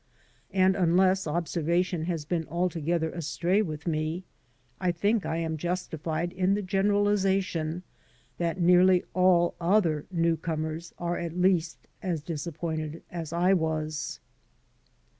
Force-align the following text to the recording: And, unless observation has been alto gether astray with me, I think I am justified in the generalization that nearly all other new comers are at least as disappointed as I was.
And, 0.51 0.75
unless 0.75 1.27
observation 1.27 2.05
has 2.05 2.25
been 2.25 2.47
alto 2.49 2.79
gether 2.81 3.11
astray 3.11 3.61
with 3.61 3.85
me, 3.85 4.23
I 4.79 4.91
think 4.91 5.27
I 5.27 5.37
am 5.37 5.57
justified 5.57 6.33
in 6.33 6.55
the 6.55 6.63
generalization 6.63 7.83
that 8.39 8.59
nearly 8.59 9.03
all 9.13 9.53
other 9.61 10.07
new 10.09 10.37
comers 10.37 10.91
are 10.97 11.19
at 11.19 11.37
least 11.37 11.85
as 12.01 12.23
disappointed 12.23 13.03
as 13.11 13.31
I 13.31 13.53
was. 13.53 14.19